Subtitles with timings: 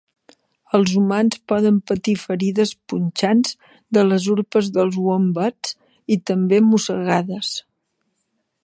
[0.77, 3.53] Els humans poden patir ferides punxants
[3.99, 5.79] de les urpes dels uombats
[6.17, 7.55] i també mossegades.